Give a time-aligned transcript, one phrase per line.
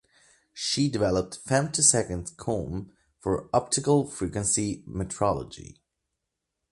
[0.55, 5.77] She developed femtosecond combs for optical frequency metrology.